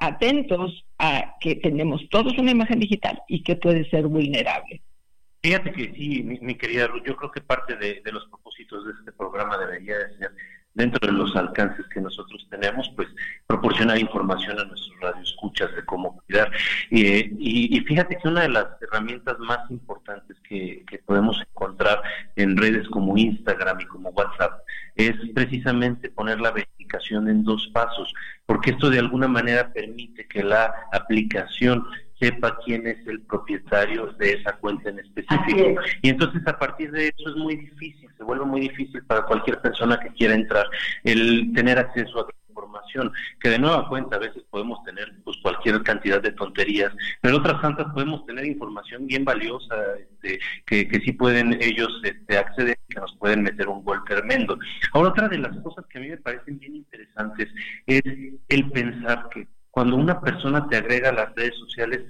[0.00, 4.80] atentos a que tenemos todos una imagen digital y que puede ser vulnerable?
[5.42, 8.92] Fíjate que sí, mi, querida Ruth, yo creo que parte de, de, los propósitos de
[8.92, 10.32] este programa debería ser
[10.74, 13.08] dentro de los alcances que nosotros tenemos, pues
[13.46, 16.50] proporcionar información a nuestros radioescuchas de cómo cuidar.
[16.90, 22.02] y, fíjate que una de las herramientas más importantes que, podemos encontrar
[22.36, 24.60] en redes como Instagram y como WhatsApp
[24.94, 28.12] es precisamente poner la verificación en dos pasos,
[28.46, 31.84] porque esto de alguna manera permite que la aplicación
[32.20, 35.80] sepa quién es el propietario de esa cuenta en específico.
[36.02, 39.60] Y entonces a partir de eso es muy difícil, se vuelve muy difícil para cualquier
[39.60, 40.66] persona que quiera entrar
[41.04, 45.82] el tener acceso a información, que de nueva cuenta a veces podemos tener pues cualquier
[45.82, 51.12] cantidad de tonterías, pero otras tantas podemos tener información bien valiosa este, que, que sí
[51.12, 54.58] pueden ellos este, acceder, que nos pueden meter un gol tremendo.
[54.92, 57.48] Ahora otra de las cosas que a mí me parecen bien interesantes
[57.86, 58.02] es
[58.48, 62.00] el pensar que cuando una persona te agrega a las redes sociales,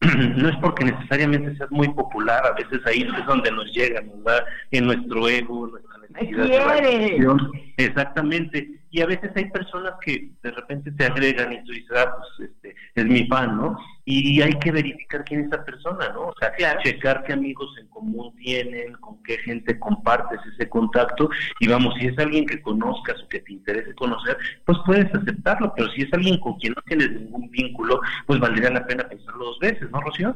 [0.36, 4.22] no es porque necesariamente seas muy popular, a veces ahí es donde nos llega, nos
[4.24, 7.38] da en nuestro ego, nuestra necesidad de
[7.78, 8.75] Exactamente.
[8.90, 12.50] Y a veces hay personas que de repente te agregan y tú dices, ah, pues
[12.50, 13.78] este, es mi fan, ¿no?
[14.04, 16.28] Y hay que verificar quién es esa persona, ¿no?
[16.28, 21.28] O sea, checar qué amigos en común tienen, con qué gente compartes ese contacto.
[21.58, 25.72] Y vamos, si es alguien que conozcas o que te interese conocer, pues puedes aceptarlo.
[25.76, 29.46] Pero si es alguien con quien no tienes ningún vínculo, pues valdría la pena pensarlo
[29.46, 30.34] dos veces, ¿no, Rocío?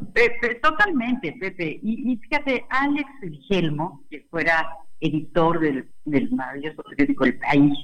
[0.60, 1.78] totalmente, Pepe.
[1.82, 3.08] Y, y fíjate, Alex
[3.48, 4.68] Gelmo, que fuera
[5.00, 7.78] editor del, del maravilloso periódico El País,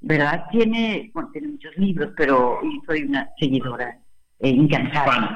[0.00, 0.44] ¿verdad?
[0.50, 3.98] Tiene, bueno, tiene muchos libros, pero soy una seguidora
[4.40, 5.28] eh, incansable.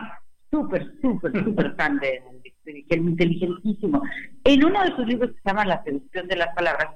[0.50, 2.22] Súper, súper, súper fan de,
[2.64, 4.02] de, de, inteligentísimo.
[4.44, 6.88] En uno de sus libros que se llama La seducción de las palabras,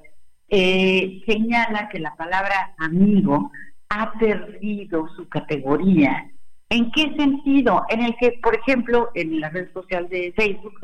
[0.49, 3.51] eh, señala que la palabra amigo
[3.89, 6.29] ha perdido su categoría.
[6.69, 7.83] ¿En qué sentido?
[7.89, 10.79] En el que, por ejemplo, en la red social de Facebook,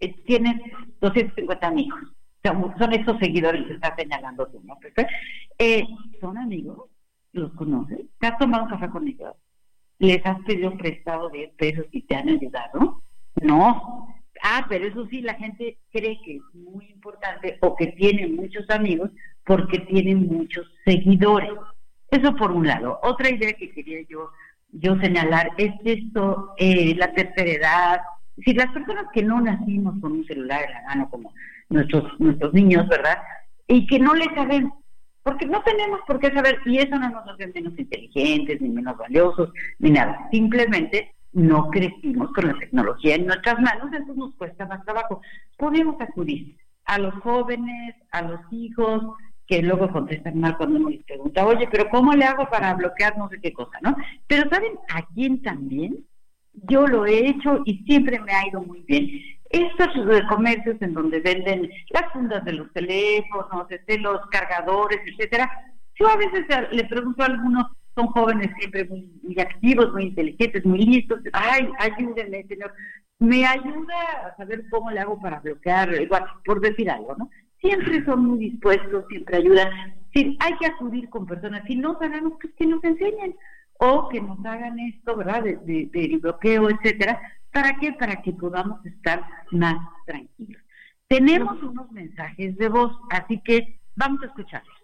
[0.00, 0.60] eh, tienes
[1.00, 2.00] 250 amigos
[2.78, 4.76] son estos seguidores que está señalando tú, ¿no?
[5.58, 5.84] Eh,
[6.20, 6.90] son amigos,
[7.32, 9.34] los conoces, te has tomado un café con ellos,
[9.98, 13.02] les has pedido un prestado de pesos y te han ayudado.
[13.40, 14.08] No.
[14.42, 18.68] Ah, pero eso sí, la gente cree que es muy importante o que tiene muchos
[18.70, 19.10] amigos
[19.44, 21.52] porque tienen muchos seguidores.
[22.10, 22.98] Eso por un lado.
[23.02, 24.30] Otra idea que quería yo,
[24.72, 28.00] yo señalar es esto, eh, la tercera edad.
[28.44, 31.32] Si las personas que no nacimos con un celular en la mano, como
[31.68, 33.18] nuestros, nuestros niños, ¿verdad?
[33.66, 34.72] Y que no le saben,
[35.22, 38.96] porque no tenemos por qué saber, y eso no nos hace menos inteligentes, ni menos
[38.96, 40.28] valiosos, ni nada.
[40.30, 45.20] Simplemente no crecimos con la tecnología en nuestras manos, entonces nos cuesta más trabajo.
[45.56, 49.02] Podemos acudir a los jóvenes, a los hijos,
[49.46, 53.16] que luego contestan mal cuando uno les pregunta, oye, pero ¿cómo le hago para bloquear
[53.18, 53.96] no sé qué cosa, no?
[54.26, 56.04] Pero ¿saben a quién también?
[56.52, 59.08] Yo lo he hecho y siempre me ha ido muy bien
[59.52, 59.88] estos
[60.28, 65.50] comercios en donde venden las fundas de los teléfonos, este, los cargadores, etcétera,
[65.98, 70.78] yo a veces le pregunto a algunos, son jóvenes siempre muy, activos, muy inteligentes, muy
[70.78, 72.72] listos, ay, ayúdenme, señor,
[73.18, 77.30] me ayuda a saber cómo le hago para bloquear, igual, por decir algo, ¿no?
[77.60, 79.68] Siempre son muy dispuestos, siempre ayudan.
[80.12, 83.36] Sí, hay que acudir con personas, si no sabemos, pues que nos enseñen
[83.78, 85.42] o que nos hagan esto, ¿verdad?
[85.42, 87.20] De, de, de bloqueo, etcétera,
[87.52, 87.92] ¿Para qué?
[87.92, 90.62] Para que podamos estar más tranquilos.
[91.08, 94.82] Tenemos unos mensajes de voz, así que vamos a escucharlos.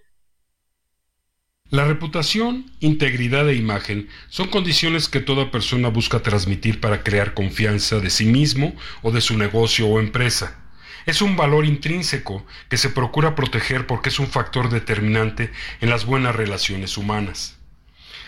[1.71, 8.01] La reputación, integridad e imagen son condiciones que toda persona busca transmitir para crear confianza
[8.01, 10.59] de sí mismo o de su negocio o empresa.
[11.05, 15.51] Es un valor intrínseco que se procura proteger porque es un factor determinante
[15.81, 17.58] en las buenas relaciones humanas.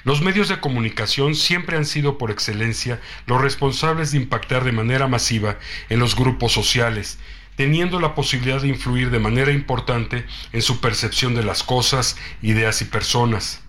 [0.04, 5.08] Los medios de comunicación siempre han sido por excelencia los responsables de impactar de manera
[5.08, 5.58] masiva
[5.88, 7.18] en los grupos sociales,
[7.56, 12.80] teniendo la posibilidad de influir de manera importante en su percepción de las cosas, ideas
[12.80, 13.62] y personas.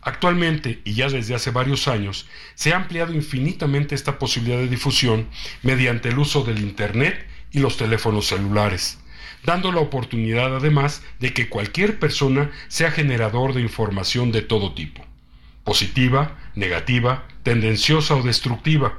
[0.00, 5.28] Actualmente, y ya desde hace varios años, se ha ampliado infinitamente esta posibilidad de difusión
[5.62, 8.98] mediante el uso del Internet y los teléfonos celulares,
[9.44, 15.05] dando la oportunidad además de que cualquier persona sea generador de información de todo tipo,
[15.66, 18.98] positiva, negativa, tendenciosa o destructiva.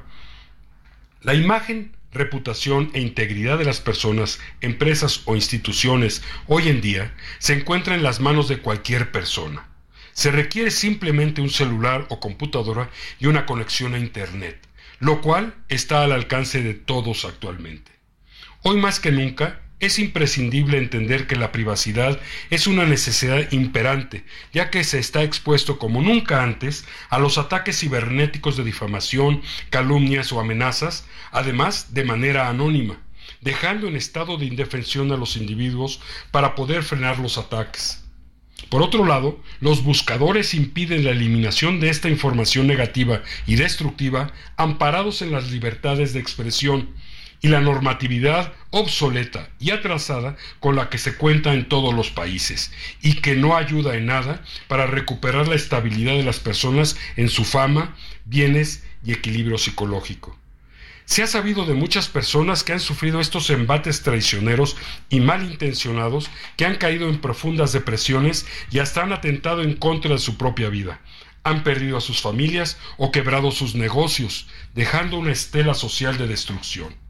[1.21, 7.53] La imagen, reputación e integridad de las personas, empresas o instituciones hoy en día se
[7.53, 9.65] encuentra en las manos de cualquier persona.
[10.11, 14.59] Se requiere simplemente un celular o computadora y una conexión a Internet,
[14.99, 17.91] lo cual está al alcance de todos actualmente.
[18.63, 22.19] Hoy más que nunca es imprescindible entender que la privacidad
[22.49, 27.79] es una necesidad imperante, ya que se está expuesto como nunca antes a los ataques
[27.79, 32.99] cibernéticos de difamación, calumnias o amenazas, además de manera anónima,
[33.41, 36.01] dejando en estado de indefensión a los individuos
[36.31, 38.03] para poder frenar los ataques.
[38.69, 45.21] Por otro lado, los buscadores impiden la eliminación de esta información negativa y destructiva amparados
[45.21, 46.89] en las libertades de expresión,
[47.41, 52.71] y la normatividad obsoleta y atrasada con la que se cuenta en todos los países
[53.01, 57.45] y que no ayuda en nada para recuperar la estabilidad de las personas en su
[57.45, 60.37] fama, bienes y equilibrio psicológico.
[61.05, 64.75] Se ha sabido de muchas personas que han sufrido estos embates traicioneros
[65.09, 70.19] y malintencionados, que han caído en profundas depresiones y hasta han atentado en contra de
[70.19, 70.99] su propia vida.
[71.45, 77.06] Han perdido a sus familias o quebrado sus negocios, dejando una estela social de destrucción.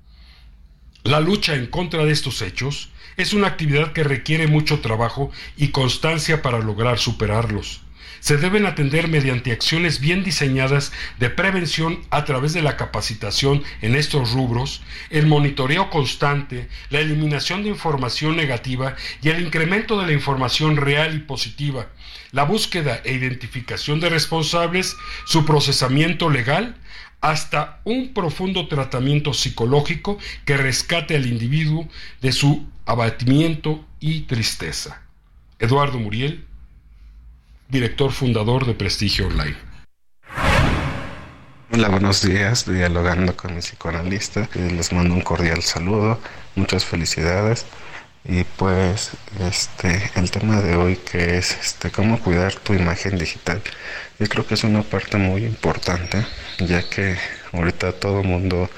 [1.08, 5.70] La lucha en contra de estos hechos es una actividad que requiere mucho trabajo y
[5.70, 7.80] constancia para lograr superarlos.
[8.20, 13.96] Se deben atender mediante acciones bien diseñadas de prevención a través de la capacitación en
[13.96, 20.12] estos rubros, el monitoreo constante, la eliminación de información negativa y el incremento de la
[20.12, 21.88] información real y positiva,
[22.34, 26.76] la búsqueda e identificación de responsables, su procesamiento legal,
[27.22, 31.88] hasta un profundo tratamiento psicológico que rescate al individuo
[32.22, 35.02] de su abatimiento y tristeza.
[35.60, 36.46] Eduardo Muriel,
[37.70, 39.58] director fundador de Prestigio Online.
[41.70, 44.48] Hola, buenos días, dialogando con mi psicoanalista.
[44.56, 46.20] Les mando un cordial saludo,
[46.56, 47.66] muchas felicidades.
[48.28, 53.62] Y pues este el tema de hoy que es este cómo cuidar tu imagen digital.
[54.20, 56.26] Yo creo que es una parte muy importante,
[56.60, 57.16] ya que
[57.54, 58.70] ahorita todo el mundo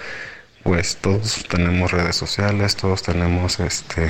[0.63, 4.09] pues todos tenemos redes sociales, todos tenemos este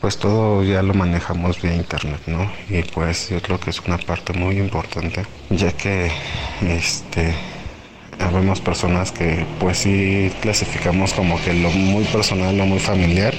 [0.00, 2.50] pues todo ya lo manejamos vía internet, ¿no?
[2.70, 6.10] Y pues yo creo que es una parte muy importante, ya que
[6.62, 7.34] este
[8.20, 13.34] Habemos personas que pues sí clasificamos como que lo muy personal, lo muy familiar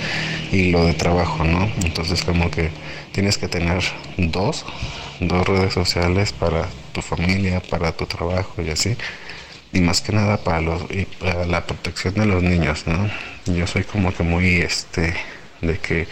[0.52, 1.70] y lo de trabajo, ¿no?
[1.84, 2.70] Entonces como que
[3.12, 3.84] tienes que tener
[4.18, 4.66] dos,
[5.20, 8.96] dos redes sociales para tu familia, para tu trabajo y así.
[9.74, 10.84] Y más que nada para los
[11.20, 13.10] para la protección de los niños, ¿no?
[13.46, 15.14] Yo soy como que muy este
[15.62, 16.08] de que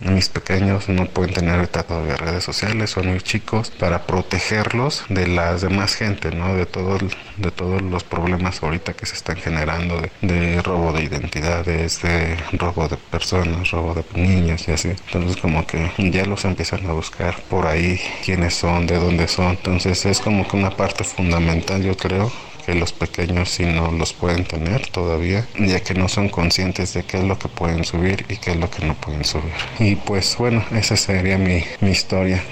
[0.00, 5.62] mis pequeños no pueden tener todavía redes sociales, son muy chicos, para protegerlos de las
[5.62, 6.54] demás gente, ¿no?
[6.54, 6.98] De, todo,
[7.36, 12.88] de todos los problemas ahorita que se están generando, de, robo de identidades, de robo
[12.88, 14.88] de personas, robo de niños y así.
[14.88, 19.50] Entonces como que ya los empiezan a buscar por ahí quiénes son, de dónde son.
[19.50, 22.30] Entonces es como que una parte fundamental, yo creo,
[22.66, 27.04] que los pequeños si no los pueden tener todavía, ya que no son conscientes de
[27.04, 29.52] qué es lo que pueden subir y qué es lo que no pueden subir.
[29.78, 32.42] Y pues bueno, esa sería mi, mi historia.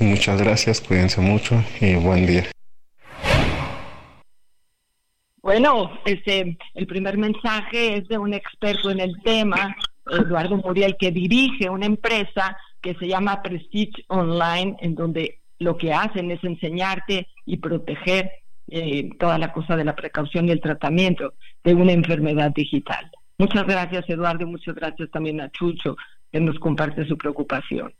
[0.00, 2.50] Muchas gracias, cuídense mucho y buen día.
[5.40, 9.76] Bueno, este, el primer mensaje es de un experto en el tema,
[10.10, 15.92] Eduardo Muriel, que dirige una empresa que se llama Prestige Online, en donde lo que
[15.92, 18.30] hacen es enseñarte y proteger
[18.70, 23.10] eh, toda la cosa de la precaución y el tratamiento de una enfermedad digital.
[23.38, 25.96] Muchas gracias, Eduardo, y muchas gracias también a Chucho,
[26.30, 27.92] que nos comparte su preocupación.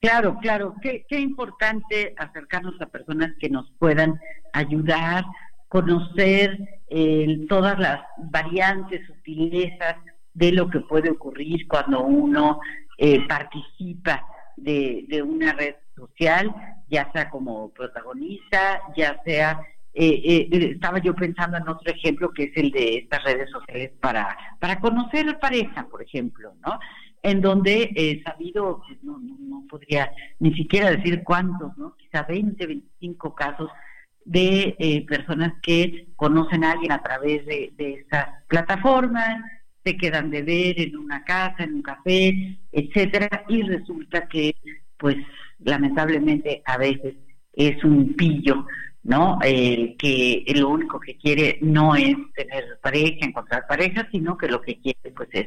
[0.00, 4.18] Claro, claro, qué, importante acercarnos a personas que nos puedan
[4.54, 5.24] ayudar,
[5.68, 9.96] conocer eh, todas las variantes, sutilezas
[10.32, 12.60] de lo que puede ocurrir cuando uno
[12.96, 14.24] eh, participa
[14.56, 16.54] de, una red social,
[16.88, 19.60] ya sea como protagonista, ya sea
[19.92, 23.90] eh, eh, estaba yo pensando en otro ejemplo que es el de estas redes sociales
[24.00, 26.78] para, para conocer pareja, por ejemplo, ¿no?
[27.22, 31.96] En donde he sabido, pues, no, no, podría ni siquiera decir cuántos, ¿no?
[31.96, 33.68] Quizá 20, 25 casos
[34.24, 39.40] de eh, personas que conocen a alguien a través de, de estas plataformas,
[39.84, 44.54] se quedan de ver en una casa, en un café, etcétera, y resulta que,
[44.98, 45.16] pues,
[45.58, 47.16] lamentablemente a veces
[47.52, 48.66] es un pillo
[49.02, 49.38] ¿no?
[49.42, 54.60] El que lo único que quiere no es tener pareja, encontrar pareja, sino que lo
[54.60, 55.46] que quiere pues es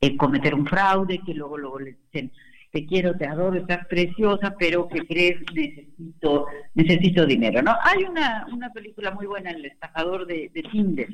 [0.00, 2.32] eh, cometer un fraude, que luego luego le dicen
[2.72, 7.74] te quiero, te adoro, estás preciosa, pero que crees necesito necesito dinero, ¿no?
[7.82, 11.08] Hay una, una película muy buena, El estafador de, de Tinder,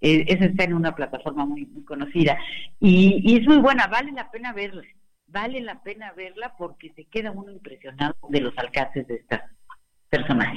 [0.00, 2.36] eh, esa está en una plataforma muy, muy conocida
[2.80, 4.82] y, y es muy buena, vale la pena verla,
[5.28, 9.42] vale la pena verla porque se queda uno impresionado de los alcances de estas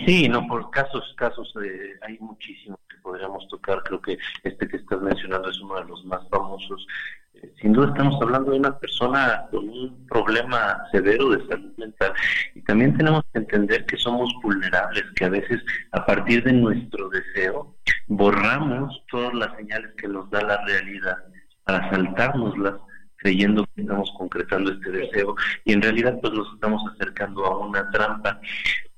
[0.05, 3.81] Sí, no, por casos, casos eh, hay muchísimos que podríamos tocar.
[3.83, 6.85] Creo que este que estás mencionando es uno de los más famosos.
[7.33, 12.13] Eh, sin duda estamos hablando de una persona con un problema severo de salud mental
[12.55, 17.09] y también tenemos que entender que somos vulnerables, que a veces a partir de nuestro
[17.09, 17.75] deseo
[18.07, 21.17] borramos todas las señales que nos da la realidad
[21.63, 22.75] para saltárnoslas
[23.17, 25.35] creyendo que estamos concretando este deseo
[25.65, 28.39] y en realidad pues nos estamos acercando a una trampa.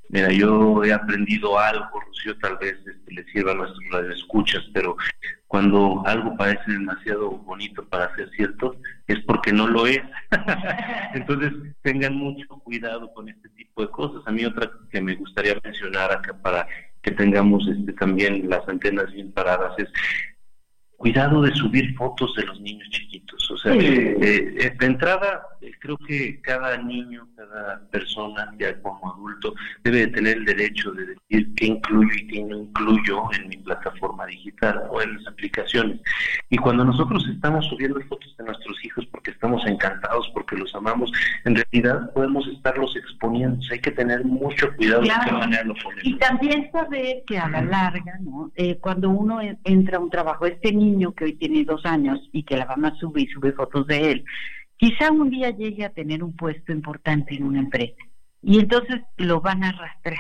[0.09, 4.97] Mira, yo he aprendido algo, Rocío, tal vez este, le sirva a nuestros escuchas, pero
[5.47, 10.01] cuando algo parece demasiado bonito para ser cierto, es porque no lo es.
[11.13, 11.53] Entonces,
[11.83, 14.21] tengan mucho cuidado con este tipo de cosas.
[14.25, 16.67] A mí otra que me gustaría mencionar acá para
[17.03, 19.89] que tengamos este, también las antenas bien paradas es
[20.97, 23.51] cuidado de subir fotos de los niños chiquitos.
[23.51, 25.43] O sea, eh, eh, de entrada,
[25.79, 29.53] creo que cada niño, cada persona, ya como adulto,
[29.83, 33.57] debe de tener el derecho de decir qué incluyo y qué no incluyo en mi
[33.57, 35.99] plataforma digital o en las aplicaciones.
[36.49, 41.11] Y cuando nosotros estamos subiendo fotos de nuestros hijos porque estamos encantados, porque los amamos,
[41.45, 43.59] en realidad podemos estarlos exponiendo.
[43.71, 46.03] hay que tener mucho cuidado de qué manera lo ponemos.
[46.03, 48.51] Y también saber que a la larga, ¿no?
[48.81, 52.43] cuando uno entra a un trabajo, este niño niño que hoy tiene dos años y
[52.43, 54.25] que la mamá sube y sube fotos de él,
[54.79, 58.01] quizá un día llegue a tener un puesto importante en una empresa
[58.41, 60.17] y entonces lo van a arrastrar.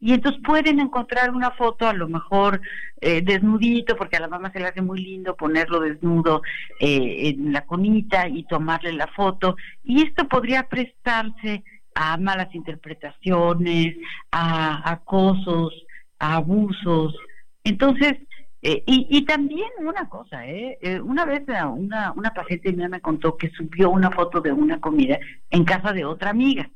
[0.00, 2.60] Y entonces pueden encontrar una foto a lo mejor
[3.00, 6.42] eh, desnudito, porque a la mamá se le hace muy lindo ponerlo desnudo
[6.78, 9.56] eh, en la conita y tomarle la foto.
[9.82, 11.64] Y esto podría prestarse
[11.96, 13.96] a malas interpretaciones,
[14.30, 15.72] a acosos,
[16.20, 17.16] a abusos.
[17.64, 18.18] Entonces,
[18.60, 20.78] eh, y, también una cosa, ¿eh?
[20.80, 21.00] ¿eh?
[21.00, 25.18] una vez una, una paciente mía me contó que subió una foto de una comida
[25.50, 26.68] en casa de otra amiga.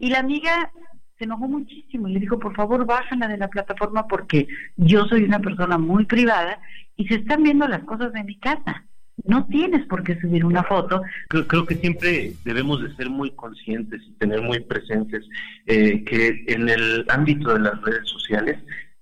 [0.00, 0.72] Y la amiga
[1.16, 5.24] se enojó muchísimo y le dijo, por favor, bájala de la plataforma porque yo soy
[5.24, 6.60] una persona muy privada
[6.96, 8.84] y se están viendo las cosas de mi casa.
[9.24, 11.02] No tienes por qué subir una foto.
[11.28, 15.24] Creo, creo que siempre debemos de ser muy conscientes y tener muy presentes
[15.66, 18.58] eh, que en el ámbito de las redes sociales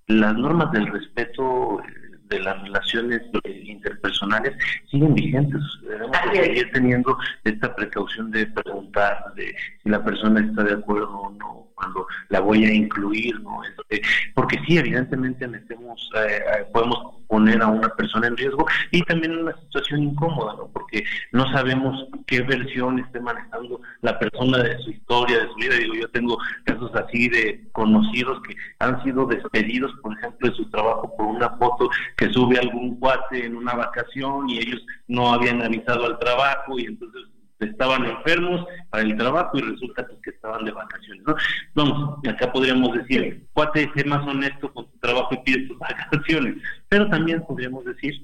[0.06, 1.82] las normas del respeto
[2.28, 4.54] de las relaciones interpersonales
[4.90, 5.60] siguen vigentes.
[5.82, 11.30] Debemos seguir teniendo esta precaución de preguntar de si la persona está de acuerdo o
[11.30, 13.60] no cuando la voy a incluir, ¿no?
[14.34, 19.36] Porque sí, evidentemente metemos, eh, eh, podemos poner a una persona en riesgo y también
[19.38, 20.68] una situación incómoda, ¿no?
[20.72, 25.76] Porque no sabemos qué versión esté manejando la persona de su historia, de su vida.
[25.76, 30.68] Digo, yo tengo casos así de conocidos que han sido despedidos, por ejemplo, de su
[30.70, 35.62] trabajo por una foto que sube algún cuate en una vacación y ellos no habían
[35.62, 37.22] avisado al trabajo y entonces
[37.60, 41.22] estaban enfermos para el trabajo y resulta que estaban de vacaciones.
[41.26, 41.34] ¿no?
[41.74, 46.56] Vamos, acá podríamos decir, cuate, sé más honesto con tu trabajo y pide tus vacaciones,
[46.88, 48.14] pero también podríamos decir,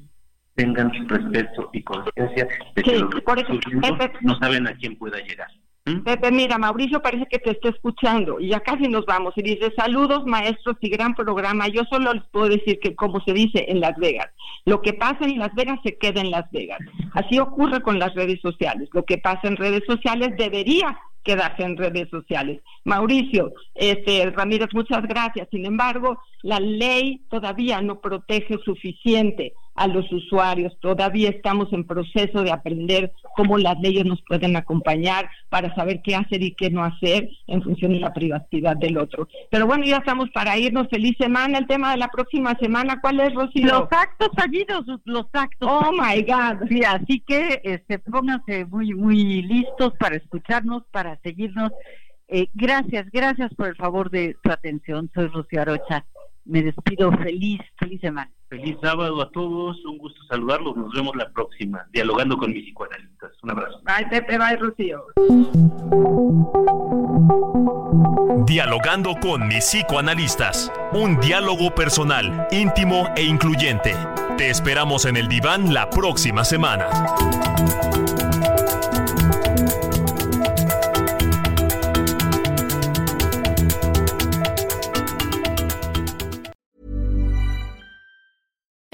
[0.55, 5.49] tengan respeto y conciencia de que los por no saben a quién pueda llegar.
[5.85, 9.35] Pepe, mira, Mauricio parece que te está escuchando y ya casi nos vamos.
[9.37, 11.67] Y dice, saludos maestros y gran programa.
[11.67, 14.29] Yo solo les puedo decir que como se dice en Las Vegas,
[14.65, 16.79] lo que pasa en Las Vegas se queda en Las Vegas.
[17.15, 18.89] Así ocurre con las redes sociales.
[18.93, 22.61] Lo que pasa en redes sociales debería quedarse en redes sociales.
[22.85, 25.49] Mauricio, este Ramírez, muchas gracias.
[25.51, 30.77] Sin embargo, la ley todavía no protege suficiente a los usuarios.
[30.81, 36.15] Todavía estamos en proceso de aprender cómo las leyes nos pueden acompañar para saber qué
[36.15, 39.29] hacer y qué no hacer en función de la privacidad del otro.
[39.51, 40.89] Pero bueno, ya estamos para irnos.
[40.91, 41.59] Feliz semana.
[41.59, 43.67] El tema de la próxima semana, ¿cuál es, Rocío?
[43.67, 45.69] Los actos fallidos, los actos.
[45.71, 46.69] Oh, my God.
[46.69, 51.73] Sí, así que este, pónganse muy, muy listos para escucharnos, para seguirnos.
[52.29, 55.11] Eh, gracias, gracias por el favor de su atención.
[55.15, 56.05] Soy Rocío Arocha.
[56.45, 58.31] Me despido feliz, feliz semana.
[58.49, 63.33] Feliz sábado a todos, un gusto saludarlos, nos vemos la próxima, dialogando con mis psicoanalistas.
[63.43, 63.81] Un abrazo.
[63.85, 65.07] Bye Pepe, bye Rocío.
[68.45, 73.95] Dialogando con mis psicoanalistas, un diálogo personal, íntimo e incluyente.
[74.37, 76.89] Te esperamos en el diván la próxima semana.